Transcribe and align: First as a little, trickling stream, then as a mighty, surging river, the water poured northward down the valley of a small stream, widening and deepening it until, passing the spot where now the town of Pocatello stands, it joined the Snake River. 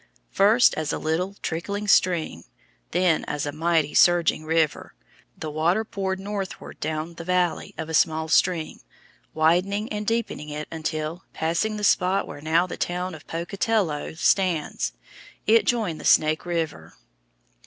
First 0.31 0.73
as 0.73 0.91
a 0.91 0.97
little, 0.97 1.35
trickling 1.43 1.87
stream, 1.87 2.45
then 2.89 3.23
as 3.25 3.45
a 3.45 3.51
mighty, 3.51 3.93
surging 3.93 4.45
river, 4.45 4.95
the 5.37 5.51
water 5.51 5.85
poured 5.85 6.19
northward 6.19 6.79
down 6.79 7.13
the 7.13 7.23
valley 7.23 7.75
of 7.77 7.87
a 7.87 7.93
small 7.93 8.27
stream, 8.27 8.79
widening 9.35 9.87
and 9.93 10.07
deepening 10.07 10.49
it 10.49 10.67
until, 10.71 11.25
passing 11.33 11.77
the 11.77 11.83
spot 11.83 12.25
where 12.25 12.41
now 12.41 12.65
the 12.65 12.77
town 12.77 13.13
of 13.13 13.27
Pocatello 13.27 14.15
stands, 14.15 14.93
it 15.45 15.67
joined 15.67 16.01
the 16.01 16.03
Snake 16.03 16.47
River. 16.47 16.95